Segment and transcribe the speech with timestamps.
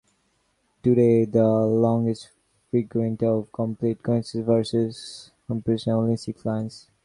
[0.81, 2.29] Today the longest
[2.71, 6.87] fragment of complete, consecutive verses comprises only six lines.